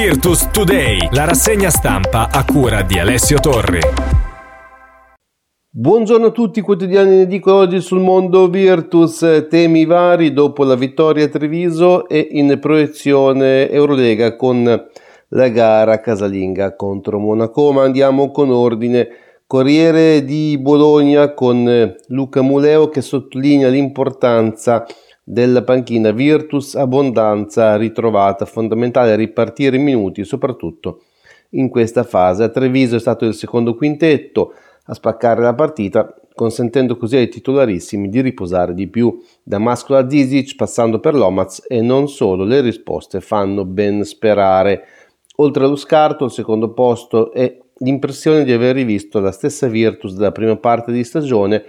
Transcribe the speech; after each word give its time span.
Virtus 0.00 0.48
Today, 0.52 1.08
la 1.10 1.24
rassegna 1.24 1.70
stampa 1.70 2.28
a 2.30 2.44
cura 2.44 2.82
di 2.82 3.00
Alessio 3.00 3.40
Torri. 3.40 3.80
Buongiorno 5.68 6.26
a 6.26 6.30
tutti, 6.30 6.60
quotidiani 6.60 7.14
in 7.14 7.20
edicola 7.22 7.62
oggi 7.62 7.80
sul 7.80 7.98
mondo 7.98 8.48
Virtus, 8.48 9.46
temi 9.50 9.86
vari 9.86 10.32
dopo 10.32 10.62
la 10.62 10.76
vittoria 10.76 11.24
a 11.24 11.28
Treviso 11.28 12.06
e 12.08 12.28
in 12.30 12.58
proiezione 12.60 13.68
Eurolega 13.68 14.36
con 14.36 14.86
la 15.30 15.48
gara 15.48 15.98
casalinga 15.98 16.76
contro 16.76 17.18
Monaco, 17.18 17.72
ma 17.72 17.82
andiamo 17.82 18.30
con 18.30 18.50
ordine. 18.52 19.08
Corriere 19.48 20.24
di 20.24 20.58
Bologna 20.60 21.34
con 21.34 21.96
Luca 22.08 22.42
Muleo 22.42 22.88
che 22.88 23.00
sottolinea 23.00 23.68
l'importanza 23.68 24.86
della 25.30 25.62
panchina 25.62 26.10
Virtus 26.10 26.74
Abbondanza 26.74 27.76
ritrovata, 27.76 28.46
fondamentale 28.46 29.14
ripartire 29.14 29.76
i 29.76 29.78
minuti 29.78 30.24
soprattutto 30.24 31.02
in 31.50 31.68
questa 31.68 32.02
fase. 32.02 32.44
A 32.44 32.48
Treviso 32.48 32.96
è 32.96 32.98
stato 32.98 33.26
il 33.26 33.34
secondo 33.34 33.74
quintetto 33.74 34.54
a 34.84 34.94
spaccare 34.94 35.42
la 35.42 35.54
partita, 35.54 36.14
consentendo 36.34 36.96
così 36.96 37.16
ai 37.16 37.28
titolarissimi 37.28 38.08
di 38.08 38.22
riposare 38.22 38.72
di 38.72 38.88
più. 38.88 39.20
Da 39.42 39.58
Mascola 39.58 40.08
Zizic 40.08 40.56
passando 40.56 40.98
per 40.98 41.14
Lomaz 41.14 41.62
e 41.68 41.82
non 41.82 42.08
solo, 42.08 42.44
le 42.44 42.62
risposte 42.62 43.20
fanno 43.20 43.66
ben 43.66 44.04
sperare. 44.04 44.84
Oltre 45.36 45.64
allo 45.64 45.76
scarto, 45.76 46.24
al 46.24 46.32
secondo 46.32 46.72
posto 46.72 47.32
è 47.32 47.54
l'impressione 47.80 48.44
di 48.44 48.52
aver 48.52 48.76
rivisto 48.76 49.20
la 49.20 49.30
stessa 49.30 49.66
Virtus 49.66 50.14
della 50.14 50.32
prima 50.32 50.56
parte 50.56 50.90
di 50.90 51.04
stagione 51.04 51.64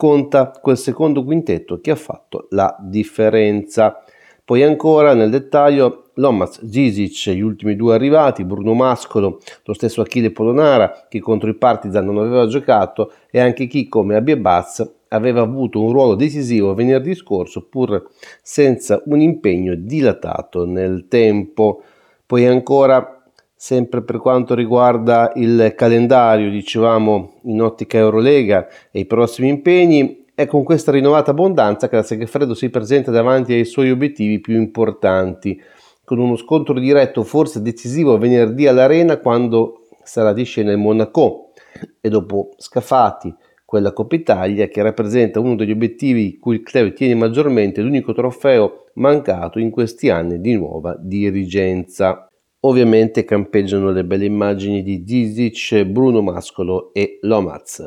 conta 0.00 0.50
quel 0.62 0.78
secondo 0.78 1.22
quintetto 1.22 1.78
che 1.82 1.90
ha 1.90 1.94
fatto 1.94 2.46
la 2.52 2.74
differenza. 2.80 4.02
Poi 4.42 4.62
ancora 4.62 5.12
nel 5.12 5.28
dettaglio 5.28 6.04
Lomas, 6.14 6.64
Zizic, 6.66 7.34
gli 7.34 7.42
ultimi 7.42 7.76
due 7.76 7.92
arrivati, 7.92 8.42
Bruno 8.44 8.72
Mascolo, 8.72 9.40
lo 9.62 9.74
stesso 9.74 10.00
Achille 10.00 10.30
Polonara 10.30 11.04
che 11.06 11.20
contro 11.20 11.50
i 11.50 11.54
Partizan 11.54 12.06
non 12.06 12.16
aveva 12.16 12.46
giocato 12.46 13.12
e 13.30 13.40
anche 13.40 13.66
chi 13.66 13.88
come 13.88 14.16
Abiebaz 14.16 14.90
aveva 15.08 15.42
avuto 15.42 15.82
un 15.82 15.92
ruolo 15.92 16.14
decisivo 16.14 16.72
venerdì 16.72 17.14
scorso 17.14 17.66
pur 17.68 18.02
senza 18.40 19.02
un 19.04 19.20
impegno 19.20 19.74
dilatato 19.74 20.64
nel 20.64 21.08
tempo. 21.08 21.82
Poi 22.24 22.46
ancora 22.46 23.19
Sempre 23.62 24.02
per 24.02 24.16
quanto 24.16 24.54
riguarda 24.54 25.32
il 25.34 25.74
calendario, 25.76 26.48
dicevamo 26.48 27.40
in 27.42 27.60
ottica 27.60 27.98
Eurolega 27.98 28.66
e 28.90 29.00
i 29.00 29.04
prossimi 29.04 29.50
impegni, 29.50 30.24
è 30.34 30.46
con 30.46 30.64
questa 30.64 30.90
rinnovata 30.90 31.32
abbondanza 31.32 31.86
che 31.86 31.96
la 31.96 32.02
Segafredo 32.02 32.54
si 32.54 32.70
presenta 32.70 33.10
davanti 33.10 33.52
ai 33.52 33.66
suoi 33.66 33.90
obiettivi 33.90 34.40
più 34.40 34.56
importanti, 34.56 35.60
con 36.06 36.18
uno 36.18 36.36
scontro 36.36 36.72
diretto 36.80 37.22
forse 37.22 37.60
decisivo 37.60 38.16
venerdì 38.16 38.66
all'Arena 38.66 39.18
quando 39.18 39.88
sarà 40.02 40.32
di 40.32 40.44
scena 40.44 40.70
il 40.72 40.78
Monaco 40.78 41.52
e 42.00 42.08
dopo 42.08 42.54
Scafati, 42.56 43.34
quella 43.66 43.92
Coppa 43.92 44.14
Italia 44.14 44.68
che 44.68 44.80
rappresenta 44.80 45.38
uno 45.38 45.54
degli 45.54 45.72
obiettivi 45.72 46.38
cui 46.38 46.54
il 46.54 46.62
club 46.62 46.94
tiene 46.94 47.14
maggiormente, 47.14 47.82
l'unico 47.82 48.14
trofeo 48.14 48.86
mancato 48.94 49.58
in 49.58 49.70
questi 49.70 50.08
anni 50.08 50.40
di 50.40 50.54
nuova 50.54 50.96
dirigenza. 50.98 52.29
Ovviamente 52.60 53.24
campeggiano 53.24 53.90
le 53.90 54.04
belle 54.04 54.26
immagini 54.26 54.82
di 54.82 55.04
Zizic, 55.06 55.84
Bruno 55.84 56.20
Mascolo 56.20 56.92
e 56.92 57.18
Lomaz. 57.22 57.86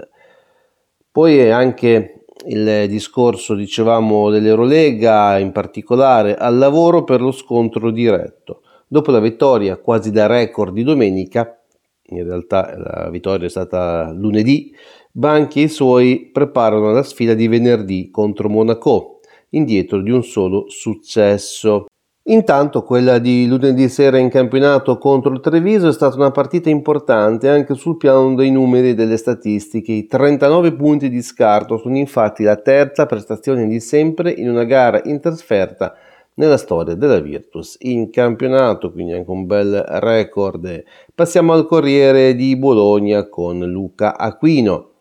Poi 1.11 1.38
è 1.38 1.49
anche 1.49 2.25
il 2.47 2.88
discorso, 2.88 3.53
dicevamo, 3.53 4.31
dell'Eurolega, 4.31 5.38
in 5.38 5.51
particolare 5.51 6.35
al 6.35 6.57
lavoro 6.57 7.03
per 7.03 7.21
lo 7.21 7.31
scontro 7.31 7.91
diretto. 7.91 8.63
Dopo 8.88 9.11
la 9.11 9.19
vittoria 9.19 9.77
quasi 9.77 10.11
da 10.11 10.25
record 10.25 10.73
di 10.73 10.83
domenica, 10.83 11.61
in 12.07 12.23
realtà 12.23 12.75
la 12.75 13.09
vittoria 13.11 13.45
è 13.45 13.49
stata 13.49 14.11
lunedì, 14.11 14.73
Banchi 15.11 15.61
e 15.61 15.66
i 15.66 15.69
suoi 15.69 16.31
preparano 16.33 16.91
la 16.91 17.03
sfida 17.03 17.35
di 17.35 17.47
venerdì 17.47 18.09
contro 18.09 18.50
Monaco, 18.50 19.19
indietro 19.50 20.01
di 20.01 20.09
un 20.09 20.23
solo 20.23 20.66
successo. 20.67 21.85
Intanto 22.28 22.84
quella 22.84 23.17
di 23.19 23.45
lunedì 23.47 23.89
sera 23.89 24.17
in 24.17 24.29
campionato 24.29 24.97
contro 24.97 25.34
il 25.34 25.41
Treviso 25.41 25.89
è 25.89 25.91
stata 25.91 26.16
una 26.16 26.31
partita 26.31 26.69
importante 26.69 27.50
anche 27.50 27.73
sul 27.73 27.97
piano 27.97 28.34
dei 28.34 28.50
numeri 28.50 28.91
e 28.91 28.94
delle 28.94 29.17
statistiche. 29.17 29.91
I 29.91 30.07
39 30.07 30.73
punti 30.73 31.09
di 31.09 31.22
scarto 31.22 31.78
sono 31.78 31.97
infatti 31.97 32.44
la 32.44 32.56
terza 32.56 33.06
prestazione 33.07 33.67
di 33.67 33.81
sempre 33.81 34.31
in 34.31 34.47
una 34.47 34.63
gara 34.63 35.01
in 35.03 35.19
trasferta 35.19 35.95
nella 36.35 36.56
storia 36.56 36.95
della 36.95 37.19
Virtus 37.19 37.75
in 37.81 38.09
campionato, 38.09 38.94
quindi 38.94 39.11
anche 39.11 39.29
un 39.29 39.45
bel 39.45 39.84
record. 39.85 40.81
Passiamo 41.13 41.51
al 41.51 41.66
Corriere 41.66 42.35
di 42.35 42.55
Bologna 42.55 43.28
con 43.28 43.59
Luca 43.59 44.17
Aquino. 44.17 44.91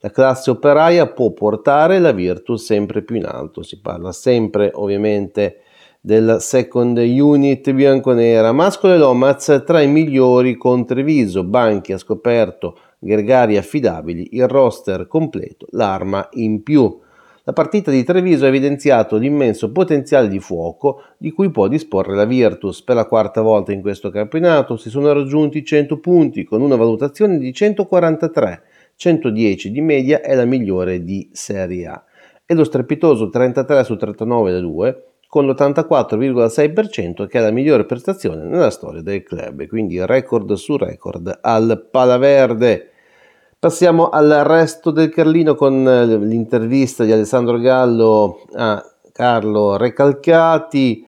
La 0.00 0.10
classe 0.10 0.50
operaia 0.50 1.06
può 1.06 1.30
portare 1.30 2.00
la 2.00 2.10
Virtus 2.10 2.64
sempre 2.64 3.02
più 3.02 3.14
in 3.14 3.26
alto, 3.26 3.62
si 3.62 3.80
parla 3.80 4.10
sempre 4.10 4.72
ovviamente 4.74 5.58
della 6.04 6.40
second 6.40 6.98
unit 6.98 7.70
bianconera. 7.70 8.50
Mascolo 8.50 8.94
e 8.94 8.98
Lomaz 8.98 9.62
tra 9.64 9.80
i 9.80 9.86
migliori 9.86 10.56
con 10.56 10.84
Treviso, 10.84 11.44
Banchi 11.44 11.92
ha 11.92 11.98
scoperto 11.98 12.76
gregari 12.98 13.56
affidabili, 13.56 14.30
il 14.32 14.48
roster 14.48 15.06
completo, 15.06 15.66
l'arma 15.70 16.28
in 16.32 16.64
più. 16.64 16.98
La 17.44 17.52
partita 17.52 17.92
di 17.92 18.02
Treviso 18.02 18.44
ha 18.44 18.48
evidenziato 18.48 19.16
l'immenso 19.16 19.70
potenziale 19.70 20.26
di 20.26 20.40
fuoco 20.40 21.02
di 21.18 21.30
cui 21.30 21.52
può 21.52 21.68
disporre 21.68 22.16
la 22.16 22.24
Virtus. 22.24 22.82
Per 22.82 22.96
la 22.96 23.06
quarta 23.06 23.40
volta 23.40 23.70
in 23.70 23.80
questo 23.80 24.10
campionato 24.10 24.76
si 24.76 24.90
sono 24.90 25.12
raggiunti 25.12 25.64
100 25.64 26.00
punti 26.00 26.42
con 26.42 26.62
una 26.62 26.76
valutazione 26.76 27.38
di 27.38 27.52
143, 27.52 28.62
110 28.96 29.70
di 29.70 29.80
media 29.80 30.20
è 30.20 30.34
la 30.34 30.44
migliore 30.44 31.04
di 31.04 31.28
Serie 31.32 31.86
A. 31.86 32.04
E 32.44 32.54
lo 32.54 32.64
strepitoso 32.64 33.28
33 33.28 33.84
su 33.84 33.96
39 33.96 34.50
da 34.50 34.60
2 34.60 35.04
con 35.32 35.46
l'84,6% 35.46 37.26
che 37.26 37.38
è 37.38 37.40
la 37.40 37.50
migliore 37.50 37.86
prestazione 37.86 38.44
nella 38.44 38.68
storia 38.68 39.00
del 39.00 39.22
club, 39.22 39.66
quindi 39.66 40.04
record 40.04 40.52
su 40.52 40.76
record 40.76 41.38
al 41.40 41.88
Palaverde. 41.90 42.90
Passiamo 43.58 44.10
al 44.10 44.28
resto 44.44 44.90
del 44.90 45.08
Carlino 45.08 45.54
con 45.54 45.82
l'intervista 45.82 47.04
di 47.04 47.12
Alessandro 47.12 47.56
Gallo 47.56 48.42
a 48.56 48.84
Carlo 49.10 49.78
Recalcati. 49.78 51.06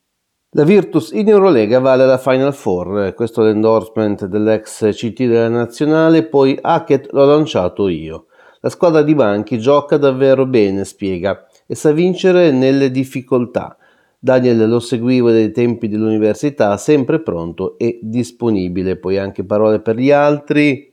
La 0.52 0.64
Virtus 0.64 1.10
in 1.10 1.28
Eurolega 1.28 1.78
vale 1.78 2.06
la 2.06 2.16
Final 2.16 2.54
Four, 2.54 3.12
questo 3.12 3.42
è 3.42 3.44
l'endorsement 3.44 4.24
dell'ex 4.24 4.88
CT 4.88 5.24
della 5.24 5.50
nazionale, 5.50 6.24
poi 6.24 6.58
Hackett 6.58 7.12
l'ho 7.12 7.26
lanciato 7.26 7.88
io. 7.88 8.28
La 8.60 8.70
squadra 8.70 9.02
di 9.02 9.14
Banchi 9.14 9.58
gioca 9.58 9.98
davvero 9.98 10.46
bene, 10.46 10.86
spiega, 10.86 11.46
e 11.66 11.74
sa 11.74 11.92
vincere 11.92 12.50
nelle 12.52 12.90
difficoltà. 12.90 13.76
Daniel 14.24 14.70
lo 14.70 14.80
seguivo 14.80 15.30
dai 15.30 15.52
tempi 15.52 15.86
dell'università, 15.86 16.78
sempre 16.78 17.20
pronto 17.20 17.76
e 17.76 17.98
disponibile. 18.00 18.96
Poi 18.96 19.18
anche 19.18 19.44
parole 19.44 19.80
per 19.80 19.96
gli 19.96 20.10
altri. 20.10 20.90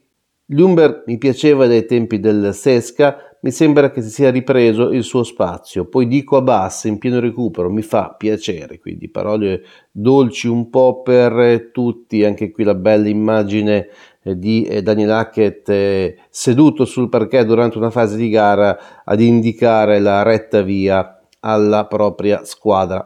Lumber 0.48 1.04
mi 1.06 1.18
piaceva 1.18 1.66
dai 1.66 1.86
tempi 1.86 2.20
del 2.20 2.54
Sesca, 2.54 3.38
mi 3.40 3.52
sembra 3.52 3.90
che 3.90 4.02
si 4.02 4.10
sia 4.10 4.32
ripreso 4.32 4.92
il 4.92 5.04
suo 5.04 5.24
spazio. 5.24 5.86
Poi 5.86 6.08
dico 6.08 6.36
a 6.36 6.42
Bass 6.42 6.84
in 6.84 6.98
pieno 6.98 7.22
recupero, 7.22 7.72
mi 7.72 7.84
fa 7.84 8.14
piacere. 8.18 8.80
Quindi 8.80 9.08
parole 9.08 9.62
dolci 9.90 10.50
un 10.50 10.70
po' 10.70 11.02
per 11.02 11.70
tutti. 11.72 12.26
Anche 12.26 12.52
qui 12.52 12.66
la 12.66 12.76
bella 12.76 13.08
immagine 13.08 13.88
eh, 14.24 14.38
di 14.38 14.64
eh, 14.64 14.82
Daniel 14.82 15.12
Hackett 15.12 15.70
eh, 15.70 16.18
seduto 16.30 16.84
sul 16.84 17.08
parquet 17.08 17.46
durante 17.46 17.78
una 17.78 17.92
fase 17.92 18.18
di 18.18 18.28
gara 18.28 18.78
ad 19.06 19.22
indicare 19.22 20.02
la 20.02 20.22
retta 20.22 20.62
via 20.64 21.18
alla 21.40 21.86
propria 21.88 22.44
squadra. 22.44 23.06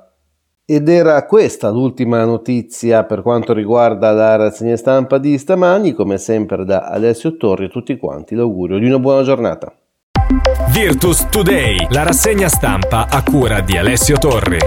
Ed 0.68 0.90
era 0.90 1.24
questa 1.28 1.70
l'ultima 1.70 2.26
notizia 2.26 3.04
per 3.04 3.22
quanto 3.22 3.54
riguarda 3.54 4.12
la 4.14 4.36
rassegna 4.36 4.76
stampa 4.76 5.20
di 5.20 5.38
stamani, 5.38 5.94
come 5.94 6.18
sempre 6.18 6.66
da 6.66 6.88
Alessio 6.88 7.38
Torri 7.38 7.66
a 7.66 7.70
tutti 7.70 7.96
quanti 7.98 8.34
l'augurio 8.34 8.80
di 8.80 8.88
una 8.88 8.98
buona 8.98 9.22
giornata. 9.22 9.72
Virtus 10.70 11.30
Today, 11.30 11.86
la 11.92 12.02
rassegna 12.02 12.48
stampa 12.48 13.06
a 13.08 13.22
cura 13.22 13.62
di 13.62 13.78
Alessio 13.78 14.18
Torri. 14.18 14.58